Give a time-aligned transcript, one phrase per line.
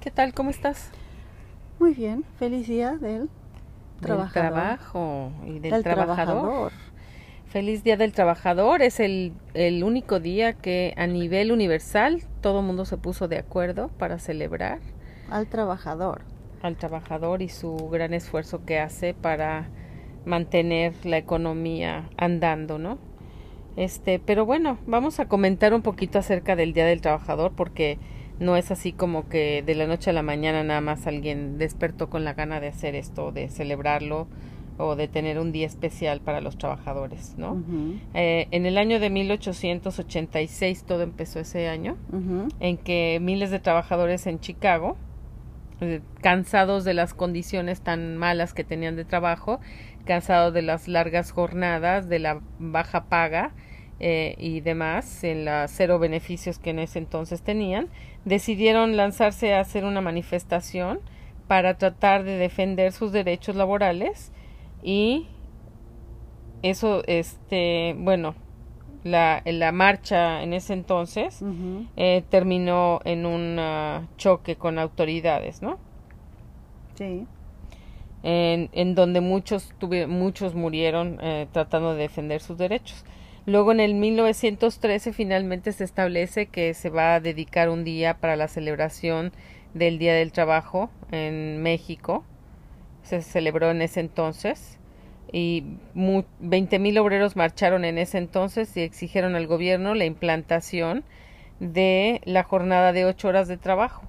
[0.00, 0.32] ¿Qué tal?
[0.34, 0.90] ¿Cómo estás?
[1.78, 3.28] Muy bien, feliz día del
[4.00, 6.72] Del trabajo y del, trabajador.
[7.48, 8.82] Feliz Día del Trabajador.
[8.82, 13.38] Es el, el único día que a nivel universal todo el mundo se puso de
[13.38, 14.80] acuerdo para celebrar
[15.30, 16.22] Al trabajador.
[16.62, 19.68] al trabajador y su gran esfuerzo que hace para
[20.24, 22.98] mantener la economía andando, ¿no?
[23.78, 27.96] Este, pero bueno, vamos a comentar un poquito acerca del Día del Trabajador porque
[28.40, 32.10] no es así como que de la noche a la mañana nada más alguien despertó
[32.10, 34.26] con la gana de hacer esto, de celebrarlo
[34.78, 37.62] o de tener un día especial para los trabajadores, ¿no?
[38.14, 41.96] Eh, en el año de 1886 todo empezó ese año
[42.58, 44.96] en que miles de trabajadores en Chicago,
[45.80, 49.60] eh, cansados de las condiciones tan malas que tenían de trabajo,
[50.04, 53.52] cansados de las largas jornadas, de la baja paga
[54.00, 57.88] eh, y demás, en los cero beneficios que en ese entonces tenían,
[58.24, 61.00] decidieron lanzarse a hacer una manifestación
[61.46, 64.32] para tratar de defender sus derechos laborales
[64.82, 65.26] y
[66.62, 68.34] eso, este, bueno,
[69.04, 71.40] la, la marcha en ese entonces
[71.96, 75.78] eh, terminó en un ah, choque con autoridades, ¿no?
[76.96, 77.26] Sí.
[78.24, 83.04] En, en donde muchos tuvi- muchos murieron eh, tratando de defender sus derechos.
[83.48, 88.36] Luego en el 1913 finalmente se establece que se va a dedicar un día para
[88.36, 89.32] la celebración
[89.72, 92.24] del Día del Trabajo en México.
[93.02, 94.78] Se celebró en ese entonces
[95.32, 101.02] y mu- 20.000 obreros marcharon en ese entonces y exigieron al gobierno la implantación
[101.58, 104.02] de la jornada de ocho horas de trabajo.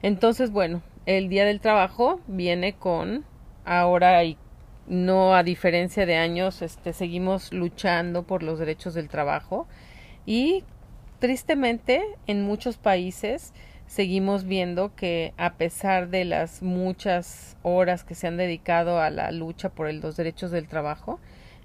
[0.00, 3.26] Entonces, bueno, el Día del Trabajo viene con
[3.66, 4.38] ahora y
[4.88, 9.66] no a diferencia de años, este seguimos luchando por los derechos del trabajo
[10.26, 10.64] y
[11.18, 13.52] tristemente en muchos países
[13.86, 19.30] seguimos viendo que a pesar de las muchas horas que se han dedicado a la
[19.32, 21.18] lucha por los derechos del trabajo,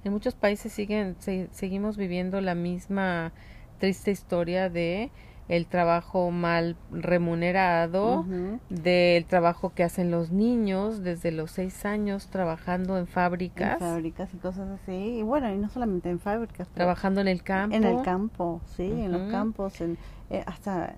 [0.03, 3.31] en muchos países siguen se- seguimos viviendo la misma
[3.79, 5.11] triste historia de
[5.49, 8.25] el trabajo mal remunerado,
[8.69, 14.33] del trabajo que hacen los niños desde los seis años trabajando en En fábricas, fábricas
[14.33, 15.17] y cosas así.
[15.19, 17.75] Y bueno, y no solamente en fábricas, trabajando en el campo.
[17.75, 19.97] en el campo, sí, en los campos, en,
[20.29, 20.95] eh, hasta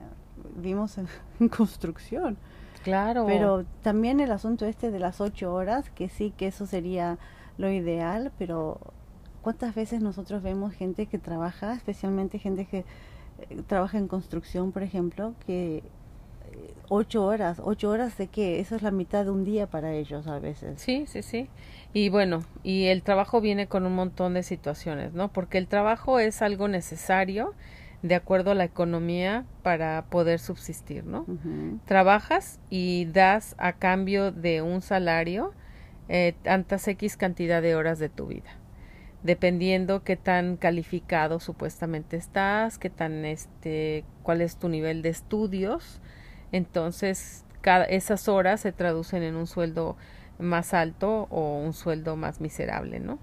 [0.55, 1.07] vimos en,
[1.39, 2.37] en construcción.
[2.83, 3.25] Claro.
[3.25, 7.17] Pero también el asunto este de las ocho horas, que sí que eso sería
[7.57, 8.79] lo ideal, pero
[9.41, 12.85] ¿cuántas veces nosotros vemos gente que trabaja, especialmente gente que
[13.39, 15.83] eh, trabaja en construcción, por ejemplo, que eh,
[16.89, 18.59] ocho horas, ocho horas de qué?
[18.59, 20.81] Eso es la mitad de un día para ellos a veces.
[20.81, 21.49] Sí, sí, sí.
[21.93, 25.31] Y bueno, y el trabajo viene con un montón de situaciones, ¿no?
[25.31, 27.53] Porque el trabajo es algo necesario
[28.01, 31.25] de acuerdo a la economía para poder subsistir, ¿no?
[31.85, 35.53] Trabajas y das a cambio de un salario
[36.07, 38.59] eh, tantas X cantidad de horas de tu vida.
[39.25, 45.99] Dependiendo qué tan calificado supuestamente estás, qué tan este, cuál es tu nivel de estudios.
[46.51, 49.97] Entonces, cada, esas horas se traducen en un sueldo
[50.37, 53.17] más alto o un sueldo más miserable, ¿no?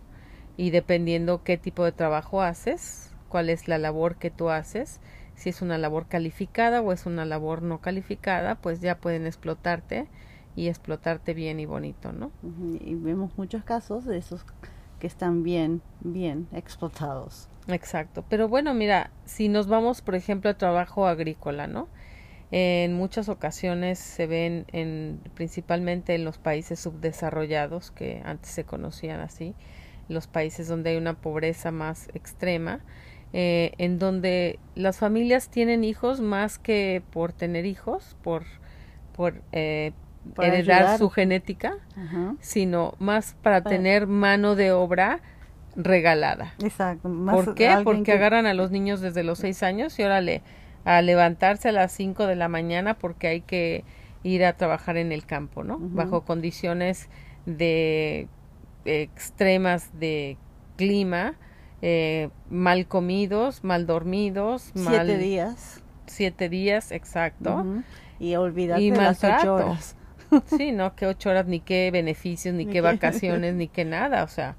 [0.57, 4.99] Y dependiendo qué tipo de trabajo haces, cuál es la labor que tú haces,
[5.37, 10.09] si es una labor calificada o es una labor no calificada, pues ya pueden explotarte
[10.57, 12.33] y explotarte bien y bonito, ¿no?
[12.81, 14.45] Y vemos muchos casos de esos
[15.03, 17.49] que están bien, bien explotados.
[17.67, 18.25] Exacto.
[18.29, 21.89] Pero bueno, mira, si nos vamos, por ejemplo, a trabajo agrícola, ¿no?
[22.53, 29.19] En muchas ocasiones se ven en, principalmente en los países subdesarrollados, que antes se conocían
[29.19, 29.57] así,
[30.09, 32.79] los países donde hay una pobreza más extrema,
[33.33, 38.45] eh, en donde las familias tienen hijos más que por tener hijos, por,
[39.17, 39.95] por eh,
[40.39, 40.99] heredar ayudar.
[40.99, 42.35] su genética, Ajá.
[42.41, 45.21] sino más para Para- tener mano de obra
[45.77, 46.55] regalada.
[46.63, 47.09] Exacto.
[47.09, 47.75] más ¿Por qué?
[47.85, 50.43] Porque que- agarran a los niños desde los seis años y órale,
[50.85, 53.85] a levantarse a las cinco de la mañana porque hay que
[54.25, 55.79] ir a trabajar en el campo, ¿no?
[55.81, 57.09] Bajo condiciones
[57.47, 58.29] de
[58.85, 60.37] extremas de
[60.77, 61.35] clima,
[61.83, 65.83] eh, mal comidos, mal dormidos, siete mal días.
[66.07, 67.65] siete días, exacto.
[68.19, 69.97] Y olvídate Y de las ocho horas.
[70.47, 73.85] Sí, no, que ocho horas, ni qué beneficios, ni Ni qué qué- vacaciones, ni qué
[73.85, 74.57] nada, o sea,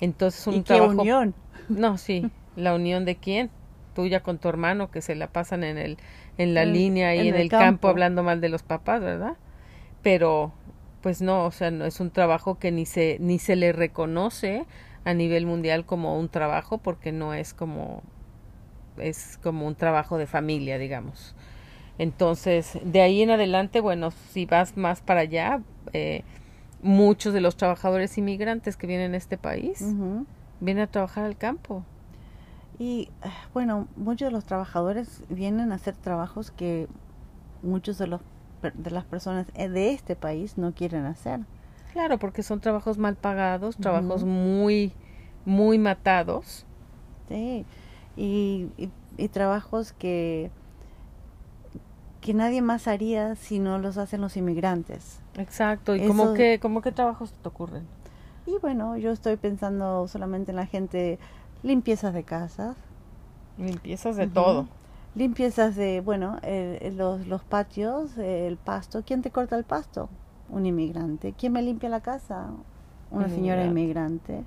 [0.00, 1.34] entonces un y qué trabajo unión.
[1.68, 3.50] No, sí, la unión de quién,
[3.94, 5.98] tuya con tu hermano que se la pasan en el
[6.38, 7.88] en la En- línea ahí en, en el el campo.
[7.88, 7.88] campo.
[7.88, 9.36] hablando mal de los papás, ¿verdad?
[10.02, 10.52] Pero
[11.02, 14.66] pues no, o sea, no es un trabajo que ni se ni se le reconoce
[15.04, 18.02] a nivel mundial como un trabajo porque no es como
[18.98, 21.34] es como un trabajo de familia, digamos.
[21.98, 25.62] Entonces, de ahí en adelante, bueno, si vas más para allá,
[25.92, 26.22] eh,
[26.82, 29.82] muchos de los trabajadores inmigrantes que vienen a este país
[30.60, 31.84] vienen a trabajar al campo.
[32.78, 33.08] Y
[33.52, 36.88] bueno, muchos de los trabajadores vienen a hacer trabajos que
[37.62, 38.20] muchos de los
[38.72, 41.40] de las personas eh, de este país no quieren hacer.
[41.92, 44.92] Claro, porque son trabajos mal pagados, trabajos muy
[45.44, 46.66] muy matados.
[47.28, 47.64] Sí.
[48.16, 48.68] Y,
[49.16, 50.50] y, trabajos que
[52.24, 55.20] que nadie más haría si no los hacen los inmigrantes.
[55.36, 55.94] Exacto.
[55.94, 57.82] ¿Y cómo qué, cómo qué trabajos te ocurren?
[58.46, 61.18] Y bueno, yo estoy pensando solamente en la gente
[61.62, 62.76] limpiezas de casas.
[63.58, 64.68] Limpiezas de todo.
[65.14, 66.38] Limpiezas de, bueno,
[66.92, 69.02] los, los patios, el pasto.
[69.06, 70.08] ¿Quién te corta el pasto?
[70.48, 71.34] Un inmigrante.
[71.36, 72.46] ¿Quién me limpia la casa?
[73.10, 74.44] Una señora inmigrante.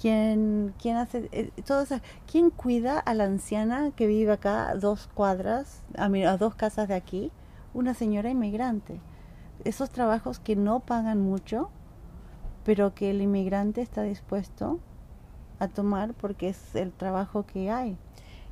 [0.00, 1.84] ¿Quién, quién hace eh, todo?
[2.30, 6.94] ¿Quién cuida a la anciana que vive acá dos cuadras, a, a dos casas de
[6.94, 7.30] aquí?
[7.74, 8.98] Una señora inmigrante.
[9.64, 11.70] Esos trabajos que no pagan mucho,
[12.64, 14.80] pero que el inmigrante está dispuesto
[15.58, 17.98] a tomar porque es el trabajo que hay.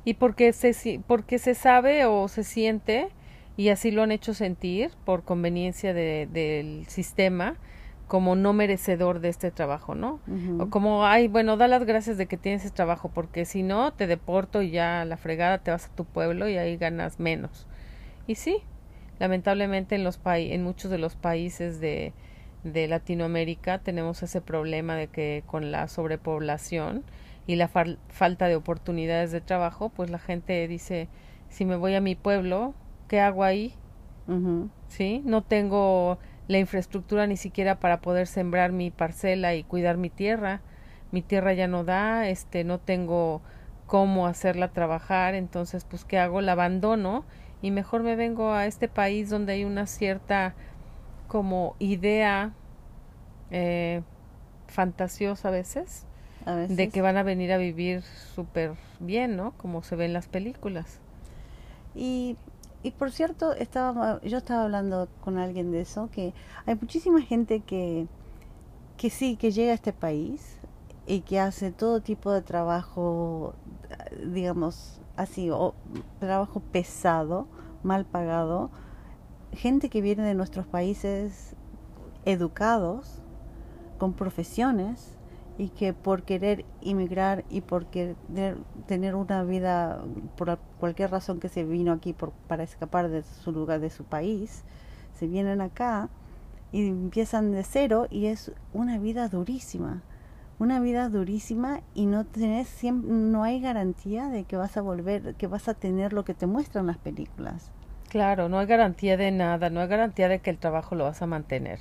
[0.05, 3.09] Y porque se, porque se sabe o se siente,
[3.57, 7.57] y así lo han hecho sentir por conveniencia de, del sistema,
[8.09, 10.19] como no merecedor de este trabajo, ¿no?
[10.59, 13.93] O como, ay, bueno, da las gracias de que tienes ese trabajo, porque si no,
[13.93, 17.67] te deporto y ya la fregada te vas a tu pueblo y ahí ganas menos.
[18.25, 18.63] Y sí,
[19.19, 22.13] lamentablemente en, los en muchos de los países de,
[22.63, 27.03] de Latinoamérica tenemos ese problema de que con la sobrepoblación
[27.45, 31.09] y la falta de oportunidades de trabajo, pues la gente dice,
[31.47, 32.73] si me voy a mi pueblo,
[33.07, 33.75] ¿qué hago ahí?
[34.87, 35.21] ¿Sí?
[35.25, 36.17] No tengo
[36.49, 40.61] la infraestructura ni siquiera para poder sembrar mi parcela y cuidar mi tierra.
[41.11, 43.41] Mi tierra ya no da, este, no tengo
[43.85, 46.41] cómo hacerla trabajar, entonces, pues, ¿qué hago?
[46.41, 47.23] La abandono
[47.61, 50.55] y mejor me vengo a este país donde hay una cierta
[51.27, 52.53] como idea
[53.51, 54.01] eh,
[54.65, 56.07] fantasiosa a veces,
[56.67, 59.51] de que van a venir a vivir súper bien, ¿no?
[59.51, 60.99] Como se ve en las películas.
[61.93, 62.37] Y,
[62.81, 66.33] y por cierto, estaba, yo estaba hablando con alguien de eso, que
[66.65, 68.07] hay muchísima gente que,
[68.97, 70.57] que sí, que llega a este país
[71.05, 73.53] y que hace todo tipo de trabajo,
[74.25, 75.73] digamos, así, o
[76.19, 77.47] trabajo pesado,
[77.83, 78.69] mal pagado,
[79.51, 81.55] gente que viene de nuestros países
[82.23, 83.21] educados,
[83.97, 85.18] con profesiones,
[85.59, 88.15] y que por querer inmigrar y por querer
[88.87, 90.01] tener una vida,
[90.35, 94.05] por cualquier razón que se vino aquí por, para escapar de su lugar, de su
[94.05, 94.63] país,
[95.13, 96.09] se vienen acá
[96.71, 100.01] y empiezan de cero y es una vida durísima
[100.59, 105.35] una vida durísima y no tenés siempre, no hay garantía de que vas a volver,
[105.35, 107.71] que vas a tener lo que te muestran las películas.
[108.09, 111.21] Claro, no hay garantía de nada, no hay garantía de que el trabajo lo vas
[111.21, 111.79] a mantener.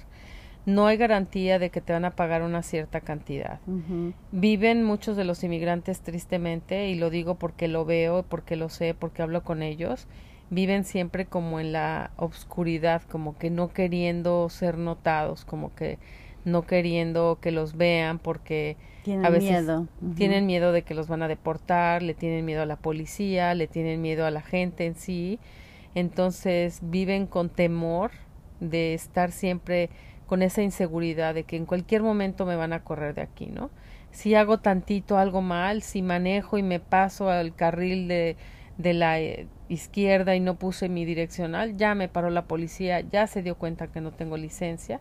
[0.69, 3.61] No hay garantía de que te van a pagar una cierta cantidad.
[4.32, 8.94] Viven muchos de los inmigrantes tristemente, y lo digo porque lo veo, porque lo sé,
[8.94, 10.06] porque hablo con ellos,
[10.50, 15.99] viven siempre como en la obscuridad, como que no queriendo ser notados, como que
[16.44, 19.87] no queriendo que los vean porque tienen a veces miedo.
[20.17, 23.67] tienen miedo de que los van a deportar, le tienen miedo a la policía, le
[23.67, 25.38] tienen miedo a la gente en sí
[25.94, 28.11] entonces viven con temor
[28.61, 29.90] de estar siempre
[30.28, 33.70] con esa inseguridad de que en cualquier momento me van a correr de aquí, ¿no?
[34.12, 38.37] Si hago tantito algo mal, si manejo y me paso al carril de,
[38.76, 43.26] de la eh, izquierda y no puse mi direccional, ya me paró la policía, ya
[43.26, 45.00] se dio cuenta que no tengo licencia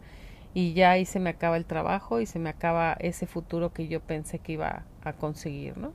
[0.54, 3.88] y ya ahí se me acaba el trabajo y se me acaba ese futuro que
[3.88, 5.92] yo pensé que iba a conseguir, ¿no?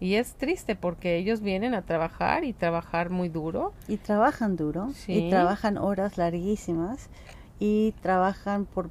[0.00, 3.72] Y es triste porque ellos vienen a trabajar y trabajar muy duro.
[3.88, 4.92] Y trabajan duro.
[5.08, 7.10] Y trabajan horas larguísimas.
[7.58, 8.90] Y trabajan por,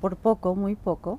[0.00, 1.18] por poco, muy poco.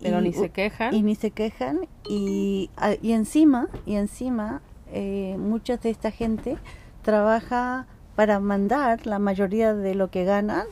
[0.00, 0.94] Pero ni se quejan.
[0.94, 1.86] Y ni se quejan.
[2.08, 2.70] Y,
[3.02, 4.62] y encima, y encima,
[4.92, 6.56] eh, mucha de esta gente
[7.02, 7.86] trabaja
[8.16, 10.66] para mandar la mayoría de lo que ganan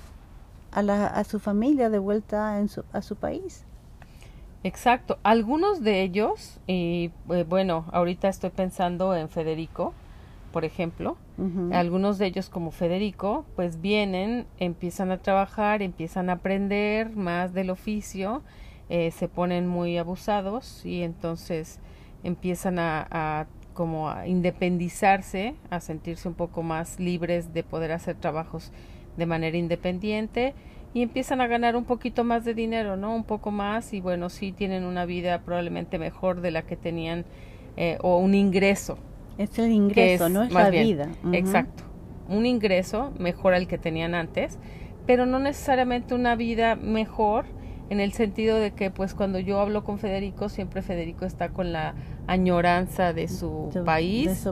[0.72, 3.64] a, la, a su familia de vuelta en su, a su país.
[4.64, 5.18] Exacto.
[5.22, 9.94] Algunos de ellos, y eh, bueno, ahorita estoy pensando en Federico,
[10.52, 11.16] por ejemplo.
[11.72, 17.70] Algunos de ellos, como Federico, pues vienen, empiezan a trabajar, empiezan a aprender más del
[17.70, 18.42] oficio,
[18.88, 21.78] eh, se ponen muy abusados y entonces
[22.24, 28.16] empiezan a, a como a independizarse, a sentirse un poco más libres de poder hacer
[28.16, 28.72] trabajos
[29.16, 30.54] de manera independiente
[30.94, 33.14] y empiezan a ganar un poquito más de dinero, ¿no?
[33.14, 37.24] Un poco más y bueno, sí tienen una vida probablemente mejor de la que tenían
[37.76, 38.98] eh, o un ingreso.
[39.38, 41.08] Es el ingreso, no es la vida.
[41.32, 41.84] Exacto.
[42.28, 44.58] un ingreso mejor al que tenían antes,
[45.06, 47.46] pero no necesariamente una vida mejor
[47.90, 51.72] en el sentido de que pues cuando yo hablo con Federico, siempre Federico está con
[51.72, 51.94] la
[52.26, 54.46] añoranza de su país,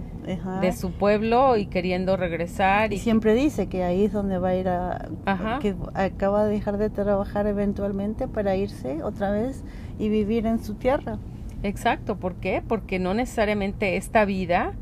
[0.62, 2.93] de su, pueblo y queriendo regresar.
[2.93, 5.11] Y, siempre dice que ahí es donde va a ir a...
[5.61, 9.62] que acaba de dejar de trabajar eventualmente para irse otra vez
[9.99, 11.19] y vivir en su tierra.
[11.66, 12.62] Exacto, ¿por qué?
[12.66, 14.75] Porque no necesariamente esta vida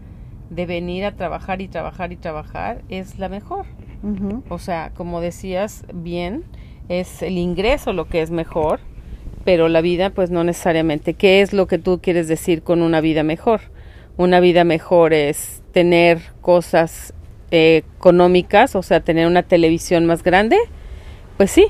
[0.51, 3.65] de venir a trabajar y trabajar y trabajar es la mejor.
[4.51, 6.45] O sea, como decías bien,
[6.91, 8.81] es el ingreso lo que es mejor,
[9.47, 11.15] pero la vida pues no necesariamente.
[11.15, 13.63] ¿Qué es lo que tú quieres decir con una vida mejor?
[14.19, 17.15] Una vida mejor es tener cosas
[17.51, 20.59] eh, económicas, o sea, tener una televisión más grande.
[21.39, 21.69] Pues sí,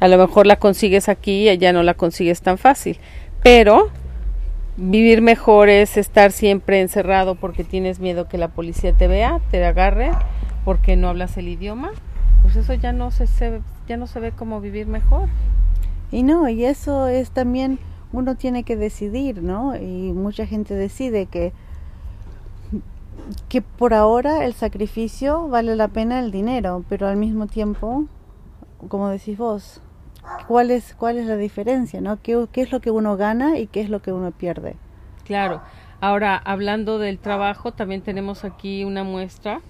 [0.00, 2.98] a lo mejor la consigues aquí y allá no la consigues tan fácil,
[3.44, 3.92] pero
[4.80, 9.62] vivir mejor es estar siempre encerrado porque tienes miedo que la policía te vea, te
[9.64, 10.10] agarre,
[10.64, 11.90] porque no hablas el idioma.
[12.42, 13.26] Pues eso ya no se,
[13.86, 15.28] ya no se ve como vivir mejor.
[16.10, 17.78] Y no, y eso es también,
[18.12, 19.76] uno tiene que decidir, ¿no?
[19.76, 21.52] Y mucha gente decide que,
[23.48, 28.06] que por ahora el sacrificio vale la pena el dinero, pero al mismo tiempo,
[28.88, 29.82] como decís vos,
[30.46, 32.20] ¿cuál es, cuál es la diferencia, ¿no?
[32.22, 34.76] ¿Qué, qué es lo que uno gana y qué es lo que uno pierde?
[35.24, 35.62] Claro.
[36.00, 39.60] Ahora, hablando del trabajo, también tenemos aquí una muestra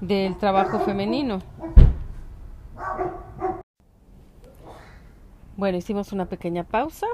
[0.00, 1.40] del trabajo femenino.
[5.56, 7.06] Bueno, hicimos una pequeña pausa,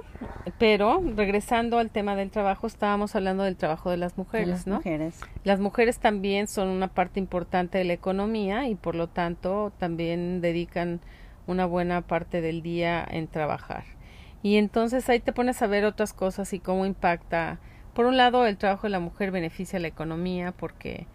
[0.59, 4.77] pero regresando al tema del trabajo, estábamos hablando del trabajo de las mujeres, las ¿no?
[4.77, 5.19] Mujeres.
[5.45, 10.43] Las mujeres también son una parte importante de la economía y por lo tanto también
[10.43, 11.01] dedican
[11.47, 13.85] una buena parte del día en trabajar.
[14.43, 17.59] Y entonces ahí te pones a ver otras cosas y cómo impacta.
[17.95, 21.07] Por un lado, el trabajo de la mujer beneficia a la economía porque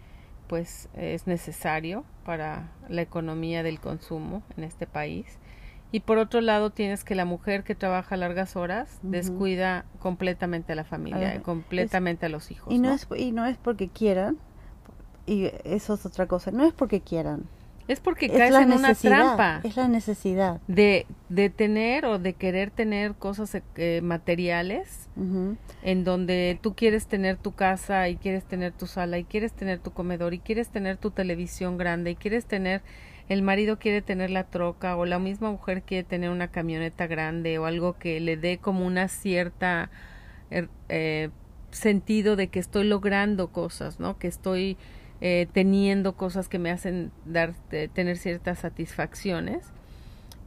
[0.48, 5.38] pues es necesario para la economía del consumo en este país
[5.92, 10.76] y por otro lado tienes que la mujer que trabaja largas horas descuida completamente a
[10.76, 12.72] la familia, completamente a los hijos.
[12.72, 14.38] Y no, es y no es porque quieran,
[15.26, 17.44] y eso es otra cosa, no es porque quieran.
[17.90, 19.60] Es porque caes en una trampa.
[19.64, 20.60] Es la necesidad.
[20.68, 25.08] De, de tener o de querer tener cosas eh, materiales
[25.82, 29.80] en donde tú quieres tener tu casa y quieres tener tu sala y quieres tener
[29.80, 32.80] tu comedor y quieres tener tu televisión grande y quieres tener
[33.28, 37.58] el marido quiere tener la troca o la misma mujer quiere tener una camioneta grande
[37.58, 39.90] o algo que le dé como una cierta
[40.50, 41.30] er, eh,
[41.70, 44.18] sentido de que estoy logrando cosas, ¿no?
[44.18, 44.76] Que estoy
[45.20, 47.54] eh, teniendo cosas que me hacen dar,
[47.92, 49.66] tener ciertas satisfacciones.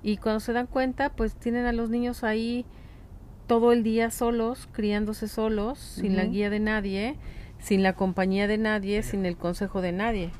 [0.01, 2.65] Y cuando se dan cuenta, pues tienen a los niños ahí
[3.47, 7.17] todo el día solos, criándose solos, sin la guía de nadie,
[7.59, 10.31] sin la compañía de nadie, sin el consejo de nadie.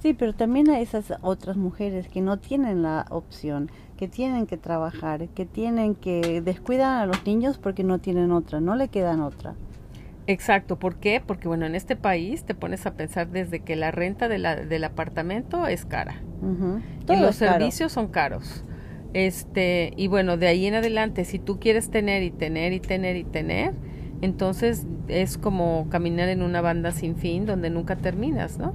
[0.00, 4.56] Sí, pero también a esas otras mujeres que no tienen la opción, que tienen que
[4.56, 9.20] trabajar, que tienen que descuidar a los niños porque no tienen otra, no le quedan
[9.20, 9.54] otra.
[10.28, 11.22] Exacto, ¿por qué?
[11.26, 14.56] Porque bueno, en este país te pones a pensar desde que la renta de la,
[14.56, 16.20] del apartamento es cara
[17.08, 18.62] y los servicios son caros.
[19.14, 23.16] Este, y bueno, de ahí en adelante, si tú quieres tener y tener y tener
[23.16, 23.72] y tener,
[24.20, 28.74] entonces es como caminar en una banda sin fin donde nunca terminas, ¿no?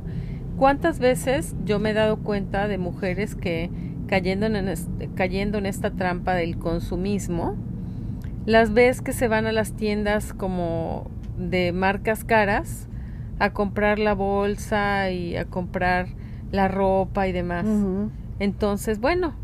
[0.57, 3.69] ¿Cuántas veces yo me he dado cuenta de mujeres que
[4.07, 4.73] cayendo en,
[5.13, 7.55] cayendo en esta trampa del consumismo,
[8.47, 12.87] las ves que se van a las tiendas como de marcas caras
[13.39, 16.07] a comprar la bolsa y a comprar
[16.51, 17.65] la ropa y demás.
[18.39, 19.35] Entonces, bueno,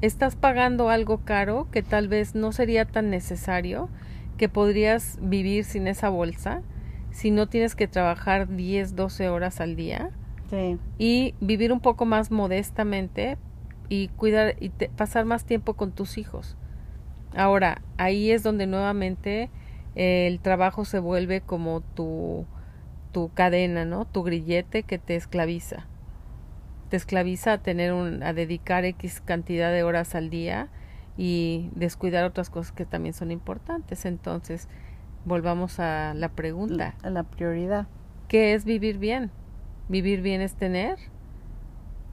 [0.00, 3.88] estás pagando algo caro que tal vez no sería tan necesario,
[4.36, 6.62] que podrías vivir sin esa bolsa
[7.10, 10.10] si no tienes que trabajar 10, 12 horas al día
[10.98, 13.38] y vivir un poco más modestamente
[13.88, 16.56] y cuidar y pasar más tiempo con tus hijos.
[17.34, 19.50] Ahora, ahí es donde nuevamente
[19.96, 22.46] el trabajo se vuelve como tu,
[23.12, 24.04] tu cadena, ¿no?
[24.04, 25.86] Tu grillete que te esclaviza.
[26.90, 30.68] Te esclaviza a tener un, a dedicar X cantidad de horas al día
[31.16, 34.04] y descuidar otras cosas que también son importantes.
[34.04, 34.68] Entonces,
[35.24, 36.94] volvamos a la pregunta.
[37.02, 37.88] A la prioridad.
[38.28, 39.30] ¿Qué es vivir bien?
[39.88, 40.98] Vivir bien es tener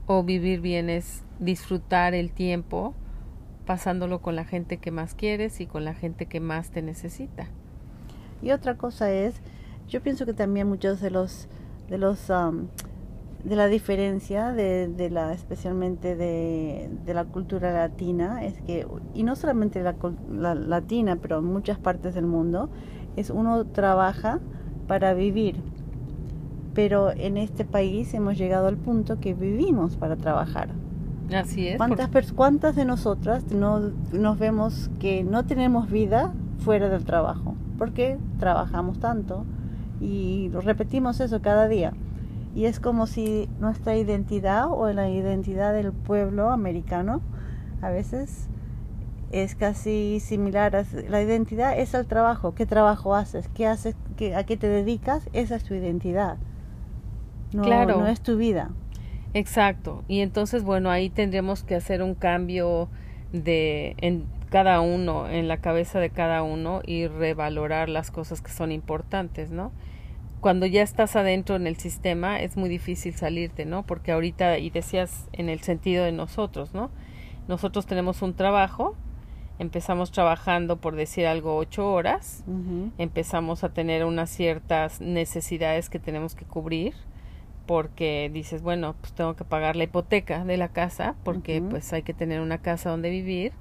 [0.06, 2.94] o vivir bien es disfrutar el tiempo
[3.66, 7.48] pasándolo con la gente que más quieres y con la gente que más te necesita.
[8.44, 9.34] Y otra cosa es,
[9.88, 11.48] yo pienso que también muchos de los
[11.88, 12.68] de los um,
[13.42, 19.22] de la diferencia de, de la especialmente de, de, la cultura latina es que y
[19.22, 19.94] no solamente la,
[20.32, 22.70] la latina pero en muchas partes del mundo
[23.16, 24.40] es uno trabaja
[24.86, 25.56] para vivir
[26.74, 30.70] pero en este país hemos llegado al punto que vivimos para trabajar.
[31.32, 31.78] Así es.
[31.78, 37.54] ¿Cuántas, ¿Cuántas de nosotras no nos vemos que no tenemos vida fuera del trabajo?
[37.78, 39.44] Porque trabajamos tanto
[40.00, 41.92] y repetimos eso cada día.
[42.54, 47.20] Y es como si nuestra identidad o la identidad del pueblo americano
[47.82, 48.48] a veces
[49.32, 50.76] es casi similar.
[50.76, 52.54] A, la identidad es el trabajo.
[52.54, 53.48] ¿Qué trabajo haces?
[53.48, 53.96] ¿Qué haces?
[54.16, 55.28] Qué, ¿A qué te dedicas?
[55.32, 56.36] Esa es tu identidad.
[57.52, 57.98] No, Claro.
[57.98, 58.70] no es tu vida.
[59.32, 60.04] Exacto.
[60.06, 62.88] Y entonces, bueno, ahí tendríamos que hacer un cambio
[63.32, 68.52] de en cada uno, en la cabeza de cada uno y revalorar las cosas que
[68.52, 69.72] son importantes, ¿no?
[70.40, 73.82] Cuando ya estás adentro en el sistema es muy difícil salirte, ¿no?
[73.82, 76.92] Porque ahorita, y decías en el sentido de nosotros, ¿no?
[77.48, 78.94] Nosotros tenemos un trabajo,
[79.58, 82.44] empezamos trabajando, por decir algo, ocho horas,
[82.96, 86.94] empezamos a tener unas ciertas necesidades que tenemos que cubrir
[87.66, 92.02] porque dices, bueno, pues tengo que pagar la hipoteca de la casa porque pues hay
[92.02, 93.52] que tener una casa donde vivir,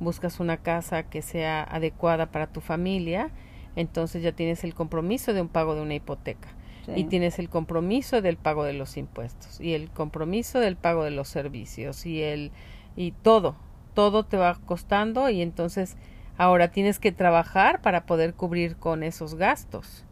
[0.00, 3.30] buscas una casa que sea adecuada para tu familia,
[3.76, 6.48] entonces ya tienes el compromiso de un pago de una hipoteca
[6.86, 6.92] Sí.
[6.96, 11.10] y tienes el compromiso del pago de los impuestos y el compromiso del pago de
[11.10, 12.50] los servicios y el
[12.96, 13.56] y todo,
[13.94, 15.96] todo te va costando y entonces
[16.38, 20.04] ahora tienes que trabajar para poder cubrir con esos gastos.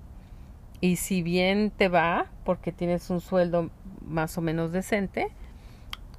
[0.80, 3.70] Y si bien te va, porque tienes un sueldo
[4.04, 5.28] más o menos decente,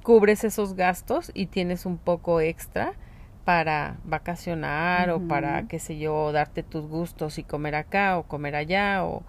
[0.02, 2.94] cubres esos gastos y tienes un poco extra
[3.48, 8.54] para vacacionar o para, qué sé yo, darte tus gustos y comer acá o comer
[8.54, 9.22] allá o,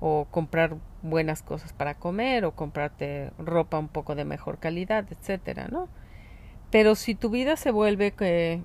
[0.00, 5.68] o comprar buenas cosas para comer o comprarte ropa un poco de mejor calidad, etcétera,
[5.70, 5.90] ¿no?
[6.70, 8.62] Pero si tu vida se vuelve que,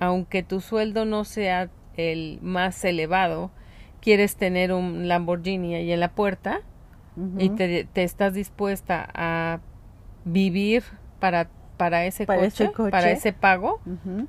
[0.00, 3.52] aunque tu sueldo no sea el más elevado,
[4.00, 6.62] quieres tener un Lamborghini ahí en la puerta
[7.38, 9.60] y te, te estás dispuesta a
[10.24, 10.82] vivir
[11.20, 12.90] para, para ese Para coche, ese coche.
[12.90, 14.26] para ese pago, Ujú.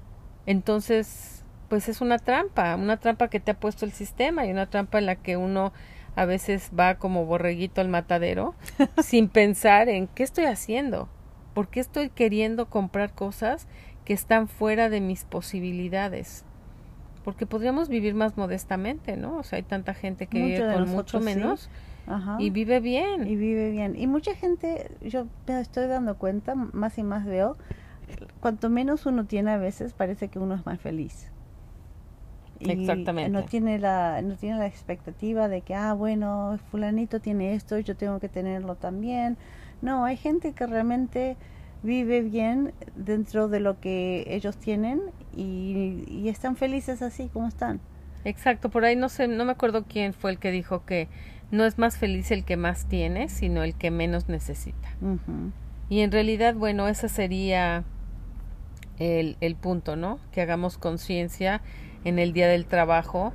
[0.50, 4.68] Entonces, pues es una trampa, una trampa que te ha puesto el sistema y una
[4.68, 5.74] trampa en la que uno
[6.16, 8.56] a veces va como borreguito al matadero
[9.04, 11.08] sin pensar en qué estoy haciendo,
[11.54, 13.68] por qué estoy queriendo comprar cosas
[14.06, 16.46] que están fuera de mis posibilidades.
[17.24, 19.38] Porque podríamos vivir más modestamente, ¿no?
[19.38, 21.26] O sea, hay tanta gente que vive con mucho sí.
[21.26, 21.70] menos
[22.08, 22.38] Ajá.
[22.40, 23.28] y vive bien.
[23.28, 23.96] y vive bien.
[23.96, 27.56] Y mucha gente, yo me estoy dando cuenta, más y más veo,
[28.40, 31.32] cuanto menos uno tiene a veces, parece que uno es más feliz.
[32.60, 33.32] Y Exactamente.
[33.32, 37.96] No tiene la, no tiene la expectativa de que, ah, bueno, fulanito tiene esto, yo
[37.96, 39.38] tengo que tenerlo también.
[39.82, 41.38] No, hay gente que realmente
[41.84, 45.02] vive bien dentro de lo que ellos tienen
[45.34, 47.80] y, y están felices así como están.
[48.26, 51.08] Exacto, por ahí no sé, no me acuerdo quién fue el que dijo que
[51.52, 54.90] no es más feliz el que más tiene, sino el que menos necesita.
[55.90, 57.84] Y en realidad, bueno, ese sería
[59.00, 60.20] el, el punto, ¿no?
[60.32, 61.62] Que hagamos conciencia
[62.04, 63.34] en el día del trabajo,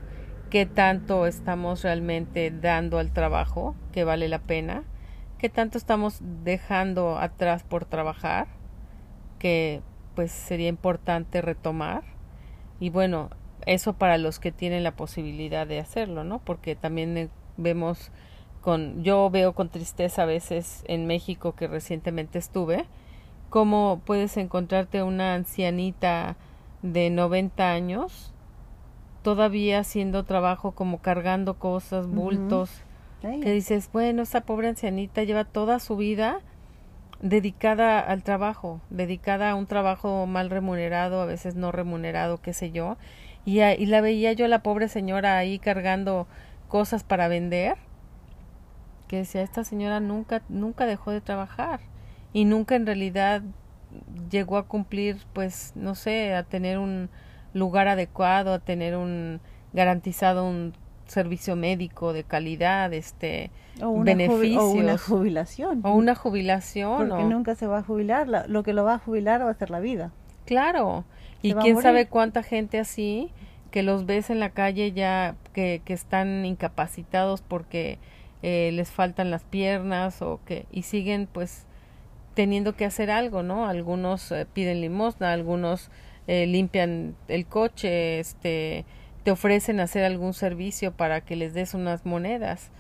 [0.51, 4.85] qué tanto estamos realmente dando al trabajo, que vale la pena,
[5.39, 8.47] qué tanto estamos dejando atrás por trabajar,
[9.39, 9.83] que
[10.15, 12.05] pues sería importante retomar.
[12.81, 13.31] Y bueno,
[13.67, 16.39] eso para los que tienen la posibilidad de hacerlo, ¿no?
[16.39, 18.11] Porque también eh, vemos
[18.61, 22.87] con yo veo con tristeza a veces en México que recientemente estuve
[23.55, 26.35] cómo puedes encontrarte una ancianita
[26.83, 28.35] de 90 años
[29.23, 32.83] todavía haciendo trabajo como cargando cosas, bultos,
[33.43, 36.41] que dices, bueno, esa pobre ancianita lleva toda su vida
[37.23, 42.73] dedicada al trabajo, dedicada a un trabajo mal remunerado, a veces no remunerado, qué sé
[42.73, 42.97] yo,
[43.45, 46.27] y, a- y la veía yo la pobre señora ahí cargando
[46.67, 47.77] cosas para vender,
[49.07, 51.79] que decía, esta señora nunca, nunca dejó de trabajar
[52.35, 53.41] y nunca en realidad
[54.31, 57.09] llegó a cumplir, pues, no sé, a tener un
[57.55, 59.41] lugar adecuado, a tener un
[59.73, 60.75] garantizado un
[61.07, 63.51] servicio médico de calidad, este,
[63.83, 65.03] o, una jubi- o una beneficios.
[65.03, 65.81] jubilación.
[65.85, 68.27] o una jubilación, Porque o- nunca se va a jubilar.
[68.29, 70.11] la- lo que lo va a jubilar va a ser la vida.
[70.47, 71.05] Claro.
[71.43, 73.31] Y Se quién sabe cuánta gente así
[73.71, 77.99] que los ves en la calle ya que, que están incapacitados porque
[78.43, 81.67] eh, les faltan las piernas o que y siguen pues
[82.35, 83.67] teniendo que hacer algo, ¿no?
[83.67, 85.91] Algunos eh, piden limosna, algunos
[86.27, 88.85] eh, limpian el coche, este
[89.25, 92.71] te ofrecen hacer algún servicio para que les des unas monedas,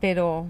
[0.00, 0.46] pero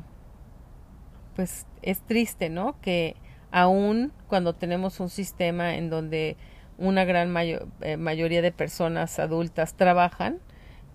[1.36, 2.80] pues es triste, ¿no?
[2.80, 3.14] Que
[3.52, 6.36] aún cuando tenemos un sistema en donde
[6.76, 10.40] una gran eh, mayoría de personas adultas trabajan,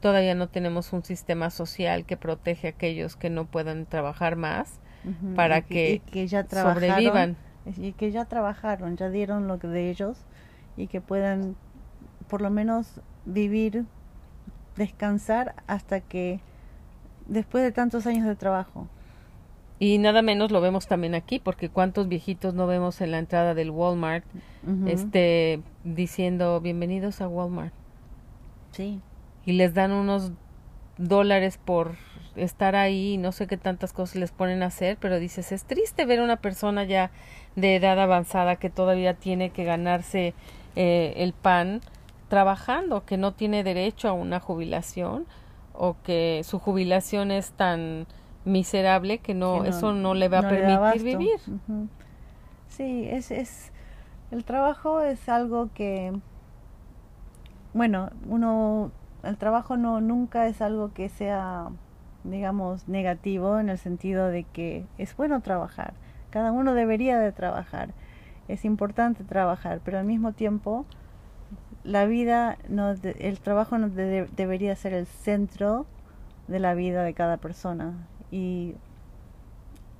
[0.01, 4.81] todavía no tenemos un sistema social que protege a aquellos que no puedan trabajar más
[5.35, 7.35] para que, ya sobrevivan.
[7.77, 10.17] Y que ya trabajaron, ya dieron lo que de ellos
[10.75, 11.55] y que puedan
[12.27, 13.85] por lo menos vivir,
[14.75, 16.39] descansar hasta que
[17.27, 18.87] después de tantos años de trabajo.
[19.79, 23.53] Y nada menos lo vemos también aquí, porque cuántos viejitos no vemos en la entrada
[23.53, 24.23] del Walmart,
[24.87, 27.73] este, diciendo bienvenidos a Walmart.
[28.71, 29.01] Sí.
[29.45, 30.31] Y les dan unos
[30.97, 31.95] dólares por
[32.35, 36.05] estar ahí, no sé qué tantas cosas les ponen a hacer, pero dices, es triste
[36.05, 37.11] ver a una persona ya
[37.55, 40.33] de edad avanzada que todavía tiene que ganarse
[40.75, 41.81] eh, el pan
[42.29, 45.25] trabajando, que no tiene derecho a una jubilación
[45.73, 48.07] o que su jubilación es tan
[48.45, 51.39] miserable que no, eso no le va a permitir vivir.
[52.67, 53.71] Sí, es, es
[54.31, 56.11] el trabajo es algo que
[57.73, 58.91] bueno, uno
[59.23, 61.69] el trabajo no nunca es algo que sea
[62.23, 65.93] digamos negativo en el sentido de que es bueno trabajar.
[66.29, 67.89] Cada uno debería de trabajar.
[68.47, 70.85] Es importante trabajar, pero al mismo tiempo
[71.83, 75.85] la vida no el trabajo no debería ser el centro
[76.47, 78.75] de la vida de cada persona y,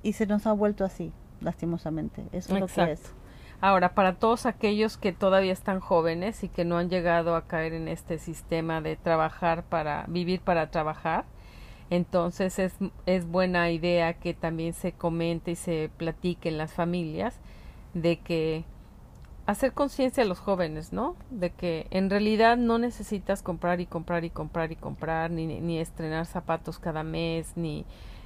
[0.02, 2.24] y se nos ha vuelto así, lastimosamente.
[2.32, 3.14] Eso es lo que es.
[3.60, 7.72] Ahora, para todos aquellos que todavía están jóvenes y que no han llegado a caer
[7.72, 11.24] en este sistema de trabajar para vivir para trabajar,
[11.94, 12.74] entonces es,
[13.06, 17.34] es buena idea que también se comente y se platique en las familias
[17.94, 18.64] de que
[19.46, 21.16] hacer conciencia a los jóvenes, ¿no?
[21.30, 25.78] De que en realidad no necesitas comprar y comprar y comprar y comprar, ni, ni
[25.78, 27.84] estrenar zapatos cada mes, ni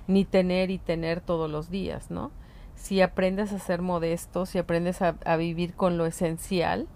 [0.08, 2.32] ni tener y tener todos los días, ¿no?
[2.74, 6.88] Si aprendes a ser modesto, si aprendes a, vivir con lo esencial,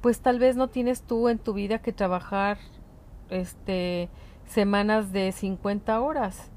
[0.00, 2.58] pues tal vez no tienes tú en tu vida que trabajar
[3.28, 4.08] este
[4.46, 6.50] semanas de 50 horas.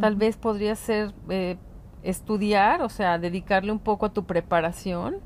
[0.00, 1.56] Tal vez podrías ser eh,
[2.02, 5.18] estudiar, o sea, dedicarle un poco a tu preparación,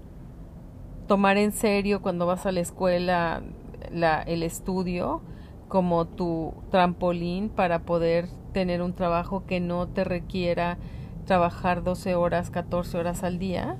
[1.06, 3.42] tomar en serio cuando vas a la escuela
[3.90, 5.22] la, el estudio
[5.68, 10.78] como tu trampolín para poder tener un trabajo que no te requiera
[11.24, 13.78] trabajar 12 horas, 14 horas al día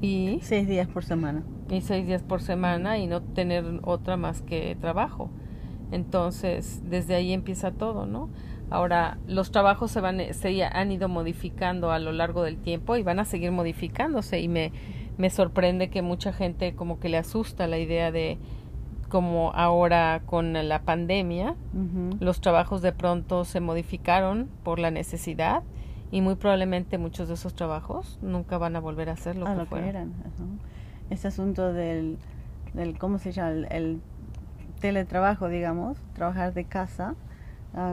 [0.00, 1.44] y seis días por semana.
[1.70, 5.30] Y seis días por semana y no tener otra más que trabajo.
[5.92, 8.28] Entonces, desde ahí empieza todo, ¿no?
[8.68, 13.02] Ahora, los trabajos se van se han ido modificando a lo largo del tiempo y
[13.02, 14.72] van a seguir modificándose y me
[15.18, 18.38] me sorprende que mucha gente como que le asusta la idea de
[19.08, 21.54] como ahora con la pandemia,
[22.18, 25.62] los trabajos de pronto se modificaron por la necesidad
[26.10, 29.76] y muy probablemente muchos de esos trabajos nunca van a volver a ser lo, que,
[29.76, 30.12] lo eran.
[31.08, 32.18] Ese asunto del,
[32.74, 33.66] del, ¿cómo se llama?
[33.68, 34.00] El,
[34.86, 37.16] teletrabajo, digamos, trabajar de casa,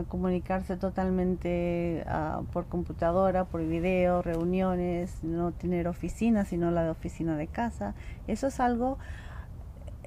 [0.06, 2.06] comunicarse totalmente
[2.52, 7.94] por computadora, por video, reuniones, no tener oficina, sino la de oficina de casa.
[8.28, 8.98] Eso es algo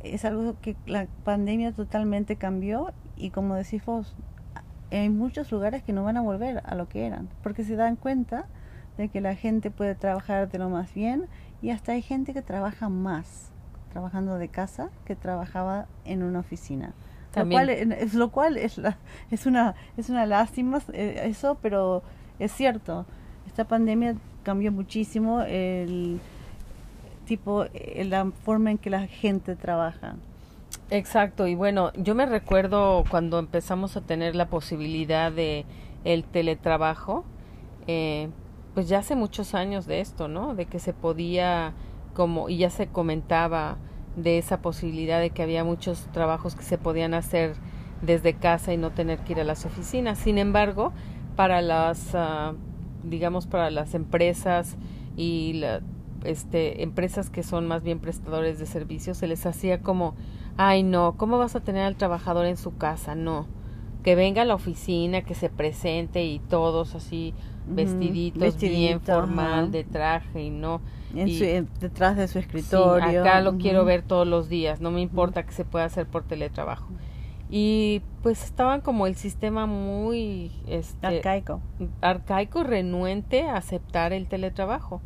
[0.02, 4.16] es algo que la pandemia totalmente cambió y como decís vos,
[4.90, 7.98] hay muchos lugares que no van a volver a lo que eran, porque se dan
[7.98, 8.46] cuenta
[8.98, 11.26] de que la gente puede trabajar de lo más bien
[11.62, 13.52] y hasta hay gente que trabaja más
[13.98, 16.94] trabajando de casa que trabajaba en una oficina.
[17.36, 19.00] Lo cual, es, lo cual es, la,
[19.32, 22.04] es, una, es una lástima eh, eso, pero
[22.38, 23.08] es cierto.
[23.48, 26.20] Esta pandemia cambió muchísimo el,
[27.26, 30.16] tipo eh, la forma en que la gente trabaja.
[30.92, 35.66] Exacto, y bueno, yo me recuerdo cuando empezamos a tener la posibilidad de
[36.04, 37.26] el teletrabajo,
[37.88, 38.30] eh,
[38.76, 40.54] pues ya hace muchos años de esto, ¿no?
[40.54, 41.74] De que se podía,
[42.18, 43.78] como, y ya se comentaba
[44.16, 47.54] de esa posibilidad de que había muchos trabajos que se podían hacer
[48.02, 50.18] desde casa y no tener que ir a las oficinas.
[50.18, 50.94] Sin embargo,
[51.36, 52.54] para las, ah,
[53.04, 54.78] digamos, para las empresas
[55.16, 55.82] y la,
[56.24, 60.16] este, empresas que son más bien prestadores de servicios, se les hacía como,
[60.58, 63.14] ay no, ¿cómo vas a tener al trabajador en su casa?
[63.14, 63.46] No,
[64.02, 67.36] que venga a la oficina, que se presente y todos así
[67.68, 70.82] vestiditos, bien formal, de traje y no.
[71.14, 73.22] Detrás de su escritorio.
[73.22, 76.24] acá lo quiero ver todos los días, no me importa que se pueda hacer por
[76.24, 76.90] teletrabajo.
[77.50, 81.62] Y pues estaban como el sistema muy este, arcaico.
[82.02, 85.02] Arcaico, renuente a aceptar el teletrabajo.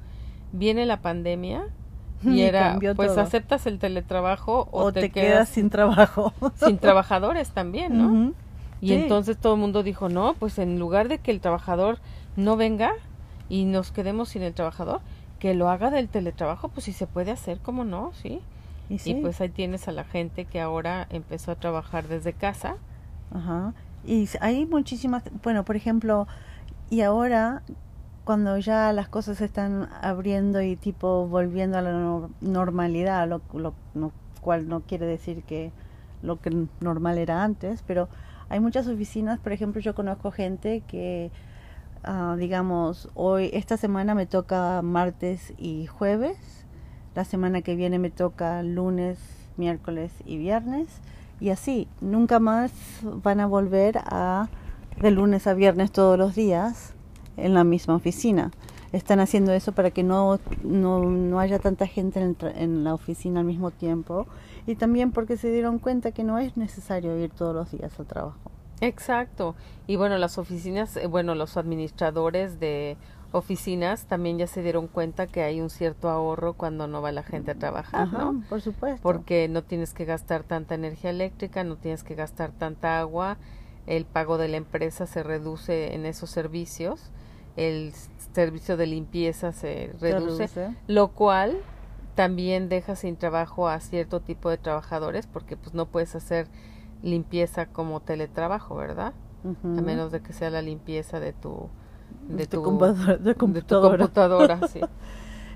[0.52, 1.68] Viene la pandemia
[2.24, 6.34] y, era pues aceptas el teletrabajo o, te, quedas, sin trabajo.
[6.56, 8.34] sin trabajadores también no
[8.82, 12.00] y entonces todo el mundo dijo no pues en lugar de que el trabajador
[12.36, 12.94] no venga
[13.48, 15.02] y nos quedemos sin el trabajador
[15.42, 18.42] que lo haga del teletrabajo pues si se puede hacer cómo no sí.
[18.90, 19.12] Y, sí.
[19.12, 22.76] y pues ahí tienes a la gente que ahora empezó a trabajar desde casa.
[23.34, 23.74] Ajá.
[24.06, 26.28] Y hay muchísimas bueno por ejemplo
[26.92, 27.64] y ahora
[28.24, 33.74] cuando ya las cosas se están abriendo y tipo volviendo a la normalidad, lo, lo,
[34.42, 35.72] cual no quiere decir que
[36.22, 38.10] lo que normal era antes, pero
[38.50, 41.32] hay muchas oficinas, por ejemplo, yo conozco gente que,
[42.08, 46.38] uh, digamos, hoy, esta semana me toca martes y jueves,
[47.16, 49.20] la semana que viene me toca lunes,
[49.58, 50.88] miércoles y viernes,
[51.40, 54.50] y así, nunca más van a volver a
[55.00, 56.94] de lunes a viernes todos los días
[57.38, 58.52] en la misma oficina.
[58.92, 63.40] Están haciendo eso para que no, no, no haya tanta gente en, en, la oficina
[63.40, 64.28] al mismo tiempo
[64.68, 68.06] y también porque se dieron cuenta que no es necesario ir todos los días al
[68.06, 68.52] trabajo.
[68.82, 69.56] Exacto.
[69.88, 72.98] Y bueno, las oficinas, eh, bueno, los administradores de
[73.32, 77.24] oficinas también ya se dieron cuenta que hay un cierto ahorro cuando no va la
[77.24, 78.44] gente a trabajar, ¿no?
[78.50, 79.02] Por supuesto.
[79.02, 83.38] Porque no tienes que gastar tanta energía eléctrica, no tienes que gastar tanta agua,
[83.88, 87.12] el pago de la empresa se reduce en esos servicios,
[87.56, 87.94] el
[88.34, 90.50] servicio de limpieza se reduce,
[90.88, 91.58] lo cual
[92.15, 96.48] también deja sin trabajo a cierto tipo de trabajadores porque pues no puedes hacer
[97.04, 99.14] limpieza como teletrabajo, ¿verdad?
[99.44, 101.70] A menos de que sea la limpieza de tu
[102.28, 104.68] de, tu, computadora.
[104.68, 104.82] sí.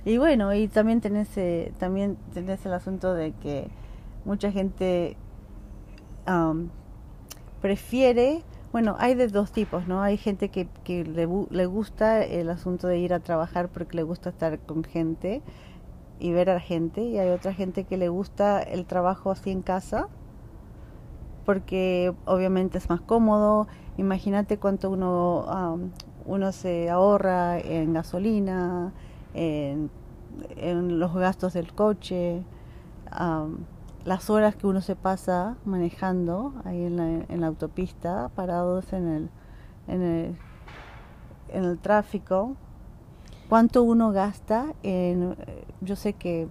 [0.06, 3.70] y bueno, y también tenés eh, también tenés el asunto de que
[4.26, 5.18] mucha gente
[7.62, 10.02] prefiere bueno, hay de dos tipos, ¿no?
[10.02, 14.04] Hay gente que, que le, le, gusta el asunto de ir a trabajar porque le
[14.04, 15.42] gusta estar con gente
[16.20, 19.50] y ver a la gente, y hay otra gente que le gusta el trabajo así
[19.50, 20.10] en casa
[21.46, 23.68] porque obviamente es más cómodo.
[23.98, 25.80] Imagínate cuánto uno,
[26.26, 28.92] uno se ahorra en gasolina,
[29.34, 29.90] en,
[30.58, 32.44] en los gastos del coche
[34.06, 39.08] las horas que uno se pasa manejando ahí en la, en la autopista, parados en
[39.08, 39.30] el,
[39.88, 40.38] en el,
[41.50, 42.56] en el tráfico,
[43.50, 45.36] cuánto uno gasta en,
[45.82, 46.48] yo sé que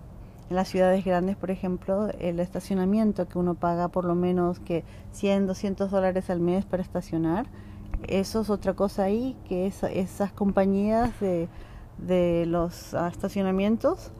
[0.50, 4.84] en las ciudades grandes, por ejemplo, el estacionamiento que uno paga por lo menos que
[5.12, 7.46] 100, 200 dólares al mes para estacionar,
[8.08, 11.48] eso es otra cosa ahí, que esas compañías de,
[11.98, 14.12] de los estacionamientos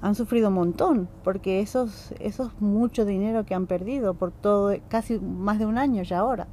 [0.00, 1.88] han sufrido un montón, porque eso
[2.20, 6.46] es mucho dinero que han perdido por todo, casi más de un año ya ahora.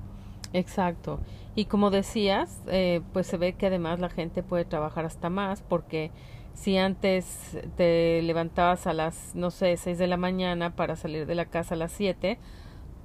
[0.54, 1.20] Exacto.
[1.56, 5.62] Y como decías, eh, pues se ve que además la gente puede trabajar hasta más,
[5.62, 6.12] porque
[6.54, 11.36] si antes te levantabas a las, no sé, 6 de la mañana para salir de
[11.36, 12.38] la casa a las 7,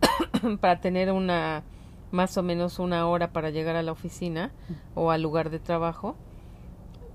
[0.60, 1.62] para tener una,
[2.10, 4.50] más o menos una hora para llegar a la oficina
[4.94, 6.16] o al lugar de trabajo,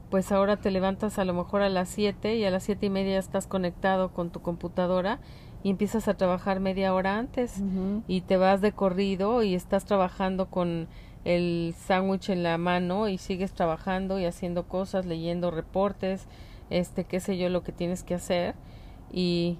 [0.09, 2.89] pues ahora te levantas a lo mejor a las 7 y a las siete y
[2.89, 5.19] media estás conectado con tu computadora
[5.63, 7.61] y empiezas a trabajar media hora antes
[8.07, 10.87] y te vas de corrido y estás trabajando con
[11.25, 16.27] el sándwich en la mano y sigues trabajando y haciendo cosas, leyendo reportes,
[16.69, 18.55] este, qué sé yo, lo que tienes que hacer
[19.11, 19.57] y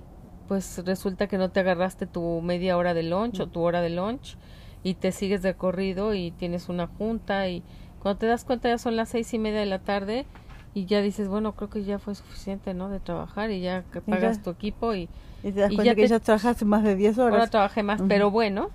[0.47, 3.89] pues resulta que no te agarraste tu media hora de lunch o tu hora de
[3.89, 4.37] lunch
[4.83, 7.63] y te sigues de corrido y tienes una junta y
[7.99, 10.25] cuando te das cuenta ya son las seis y media de la tarde
[10.73, 12.89] y ya dices, bueno, creo que ya fue suficiente, ¿no?
[12.89, 15.09] De trabajar y ya pagas tu equipo y...
[15.43, 17.33] Y te das cuenta que ya trabajaste más de 10 horas.
[17.39, 18.69] Ahora trabajé más, pero bueno,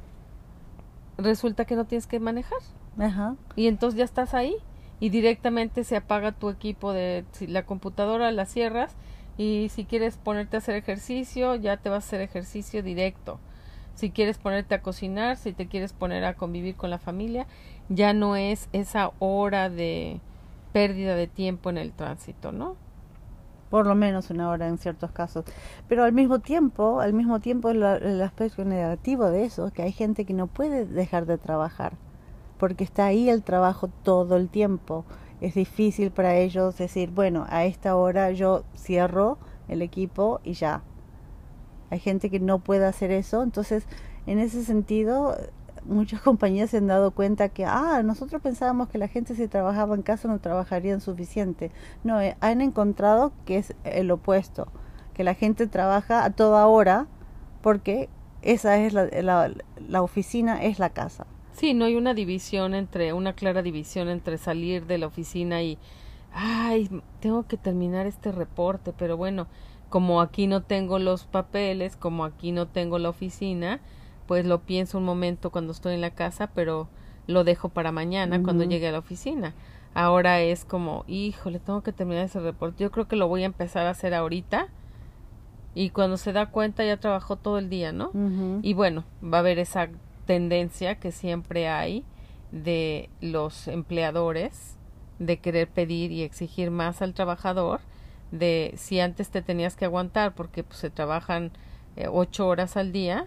[1.19, 2.59] resulta que no tienes que manejar.
[2.99, 3.37] Ajá.
[3.57, 4.57] Y entonces ya estás ahí
[5.01, 8.95] y directamente se apaga tu equipo de la computadora, la cierras
[9.37, 13.41] y si quieres ponerte a hacer ejercicio, ya te vas a hacer ejercicio directo.
[13.95, 17.47] Si quieres ponerte a cocinar, si te quieres poner a convivir con la familia,
[17.89, 20.21] ya no es esa hora de
[20.73, 22.77] pérdida de tiempo en el tránsito, ¿no?
[23.71, 25.45] Por lo menos una hora en ciertos casos.
[25.89, 29.93] Pero al mismo tiempo, al mismo tiempo el, el aspecto negativo de eso, que hay
[29.93, 31.95] gente que no puede dejar de trabajar,
[32.59, 35.05] porque está ahí el trabajo todo el tiempo.
[35.41, 40.83] Es difícil para ellos decir, bueno, a esta hora yo cierro el equipo y ya.
[41.91, 43.87] Hay gente que no puede hacer eso, entonces
[44.27, 45.37] en ese sentido
[45.85, 49.95] muchas compañías se han dado cuenta que, ah, nosotros pensábamos que la gente si trabajaba
[49.95, 51.71] en casa no trabajaría suficiente.
[52.03, 54.69] No, eh, han encontrado que es el opuesto,
[55.15, 57.07] que la gente trabaja a toda hora
[57.63, 58.09] porque
[58.43, 59.51] esa es la, la,
[59.89, 61.27] la oficina, es la casa.
[61.53, 65.79] Sí, no hay una división entre, una clara división entre salir de la oficina y,
[66.33, 69.47] ay, tengo que terminar este reporte, pero bueno,
[69.89, 73.81] como aquí no tengo los papeles, como aquí no tengo la oficina,
[74.27, 76.89] pues lo pienso un momento cuando estoy en la casa, pero
[77.27, 79.55] lo dejo para mañana cuando llegue a la oficina.
[79.95, 82.83] Ahora es como, híjole, tengo que terminar ese reporte.
[82.83, 84.69] Yo creo que lo voy a empezar a hacer ahorita.
[85.75, 88.11] Y cuando se da cuenta ya trabajó todo el día, ¿no?
[88.63, 89.89] Y bueno, va a haber esa
[90.27, 92.05] tendencia que siempre hay
[92.53, 94.77] de los empleadores
[95.19, 97.81] de querer pedir y exigir más al trabajador
[98.31, 101.53] de si antes te tenías que aguantar porque pues, se trabajan
[101.97, 103.27] eh, ocho horas al día,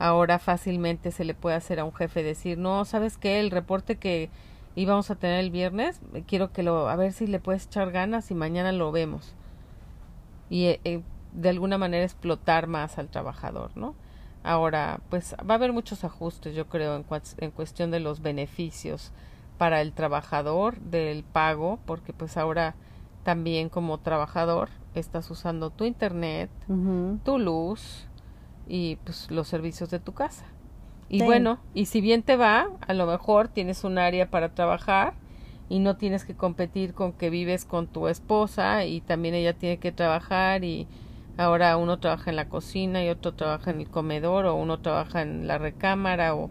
[0.00, 3.38] ahora fácilmente se le puede hacer a un jefe decir, no, ¿sabes qué?
[3.38, 4.30] El reporte que
[4.74, 8.30] íbamos a tener el viernes, quiero que lo, a ver si le puedes echar ganas
[8.30, 9.34] y mañana lo vemos.
[10.48, 13.94] Y eh, eh, de alguna manera explotar más al trabajador, ¿no?
[14.42, 17.04] Ahora, pues va a haber muchos ajustes, yo creo, en,
[17.36, 19.12] en cuestión de los beneficios
[19.58, 22.74] para el trabajador del pago, porque pues ahora
[23.22, 26.48] también como trabajador estás usando tu internet,
[27.22, 28.08] tu luz
[28.68, 30.44] y pues los servicios de tu casa.
[31.08, 35.14] Y bueno, y si bien te va, a lo mejor tienes un área para trabajar
[35.68, 39.78] y no tienes que competir con que vives con tu esposa y también ella tiene
[39.78, 40.86] que trabajar y
[41.36, 45.22] ahora uno trabaja en la cocina y otro trabaja en el comedor o uno trabaja
[45.22, 46.50] en la recámara o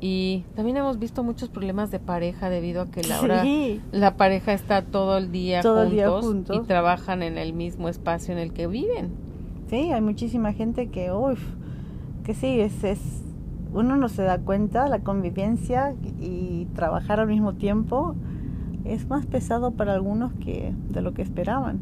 [0.00, 3.44] y también hemos visto muchos problemas de pareja debido a que la,
[3.92, 8.52] la pareja está todo el día, juntos, y trabajan en el mismo espacio en el
[8.52, 9.10] que viven.
[9.68, 11.40] Sí, hay muchísima gente que, uff,
[12.24, 13.24] que sí, es, es,
[13.72, 18.14] uno no se da cuenta, la convivencia y trabajar al mismo tiempo
[18.84, 21.80] es más pesado para algunos que de lo que esperaban.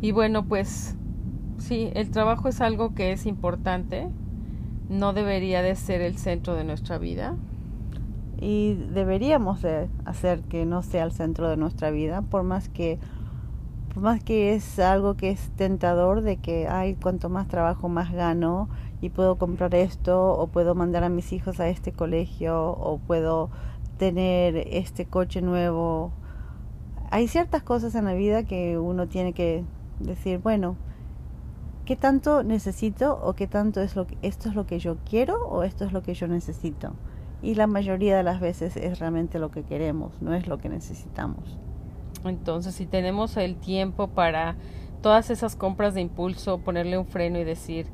[0.00, 0.96] Y bueno, pues
[1.58, 4.08] sí, el trabajo es algo que es importante,
[4.88, 7.34] no debería de ser el centro de nuestra vida.
[8.40, 12.98] Y deberíamos de hacer que no sea el centro de nuestra vida, por más que
[13.94, 18.12] por más que es algo que es tentador de que ay cuanto más trabajo más
[18.12, 18.68] gano
[19.00, 23.50] y puedo comprar esto o puedo mandar a mis hijos a este colegio o puedo
[23.96, 26.12] tener este coche nuevo.
[27.10, 29.64] Hay ciertas cosas en la vida que uno tiene que
[30.00, 30.76] decir, bueno,
[31.84, 35.46] ¿Qué tanto necesito o qué tanto es lo que, esto es lo que yo quiero
[35.46, 36.94] o esto es lo que yo necesito?
[37.42, 40.70] Y la mayoría de las veces es realmente lo que queremos, no es lo que
[40.70, 41.58] necesitamos.
[42.24, 44.56] Entonces, si tenemos el tiempo para
[45.02, 47.86] todas esas compras de impulso, ponerle un freno y decir,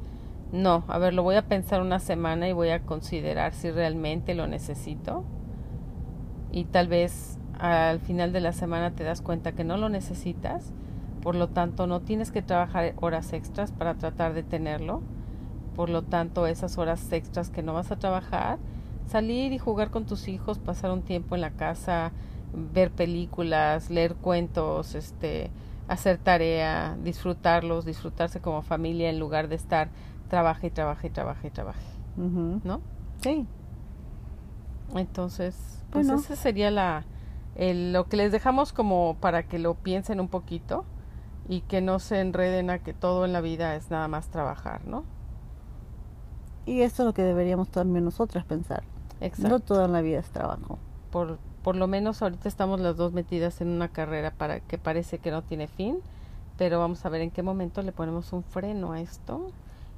[0.52, 4.34] no, a ver, lo voy a pensar una semana y voy a considerar si realmente
[4.34, 5.24] lo necesito.
[6.52, 10.72] Y tal vez al final de la semana te das cuenta que no lo necesitas
[11.22, 15.02] por lo tanto, no tienes que trabajar horas extras para tratar de tenerlo.
[15.76, 18.58] Por lo tanto, esas horas extras que no vas a trabajar,
[19.06, 22.12] salir y jugar con tus hijos, pasar un tiempo en la casa,
[22.52, 25.50] ver películas, leer cuentos, este,
[25.88, 29.90] hacer tarea, disfrutarlos, disfrutarse como familia en lugar de estar
[30.28, 31.80] trabaja y trabaja y trabaja y trabaja.
[32.16, 32.80] ¿No?
[33.22, 33.46] Sí.
[34.94, 37.04] Entonces, pues ese sería la
[37.54, 40.84] el, lo que les dejamos como para que lo piensen un poquito
[41.48, 44.86] y que no se enreden a que todo en la vida es nada más trabajar,
[44.86, 45.04] ¿no?
[46.66, 48.84] Y eso es lo que deberíamos también nosotras pensar.
[49.20, 49.48] Exacto.
[49.48, 50.78] No todo en la vida es trabajo.
[51.10, 55.18] Por, por lo menos ahorita estamos las dos metidas en una carrera para que parece
[55.18, 55.98] que no tiene fin,
[56.56, 59.50] pero vamos a ver en qué momento le ponemos un freno a esto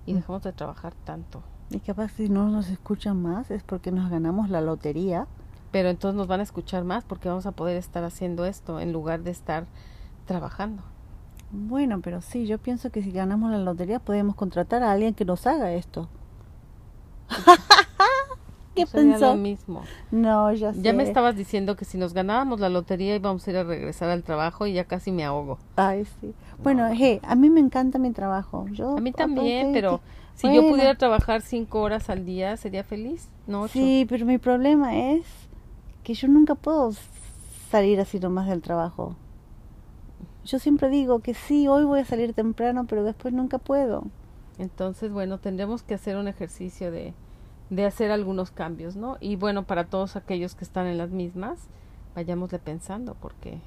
[0.07, 0.17] y mm.
[0.17, 1.43] dejamos de trabajar tanto.
[1.71, 5.27] Y capaz si no nos escuchan más es porque nos ganamos la lotería.
[5.71, 8.93] Pero entonces nos van a escuchar más porque vamos a poder estar haciendo esto en
[8.93, 9.65] lugar de estar
[10.27, 10.83] trabajando.
[11.51, 15.25] Bueno, pero sí, yo pienso que si ganamos la lotería podemos contratar a alguien que
[15.25, 16.09] nos haga esto.
[18.75, 19.35] ¿Qué pensó?
[19.35, 19.83] lo mismo.
[20.11, 20.83] No, ya sé.
[20.83, 24.09] Ya me estabas diciendo que si nos ganábamos la lotería íbamos a ir a regresar
[24.09, 25.59] al trabajo y ya casi me ahogo.
[25.77, 26.33] Ay, sí.
[26.63, 28.67] Bueno, hey, a mí me encanta mi trabajo.
[28.73, 30.01] Yo, a mí también, pero
[30.35, 33.69] si yo pudiera trabajar cinco horas al día sería feliz, ¿no?
[33.69, 35.27] Sí, pero mi problema es
[36.03, 36.93] que yo nunca puedo
[37.71, 39.17] salir así nomás del trabajo.
[40.45, 44.05] Yo siempre digo que sí, hoy voy a salir temprano, pero después nunca puedo.
[44.59, 47.15] Entonces, bueno, tendremos que hacer un ejercicio de,
[47.73, 49.17] de hacer algunos cambios, ¿no?
[49.19, 51.59] Y bueno, para todos aquellos que están en las mismas,
[52.15, 53.63] vayámosle pensando porque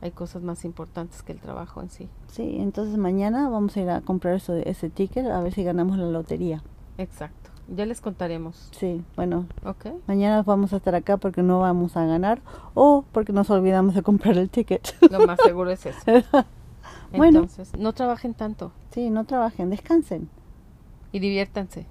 [0.00, 2.08] hay cosas más importantes que el trabajo en sí.
[2.28, 5.98] Sí, entonces mañana vamos a ir a comprar eso, ese ticket a ver si ganamos
[5.98, 6.62] la lotería.
[6.96, 7.50] Exacto.
[7.68, 8.70] Ya les contaremos.
[8.72, 9.44] Sí, bueno.
[9.62, 9.92] Okay.
[10.06, 12.40] Mañana vamos a estar acá porque no vamos a ganar
[12.72, 14.96] o porque nos olvidamos de comprar el ticket.
[15.10, 16.00] Lo más seguro es eso.
[17.12, 17.40] bueno.
[17.40, 18.72] Entonces, no trabajen tanto.
[18.90, 20.30] Sí, no trabajen, descansen.
[21.12, 21.86] Y diviértanse.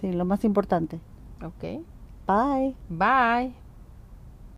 [0.00, 1.00] Sí, lo más importante.
[1.42, 1.64] Ok.
[2.26, 2.76] Bye.
[2.88, 3.63] Bye.